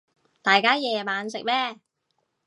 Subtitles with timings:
[0.41, 1.79] 大家夜晚食咩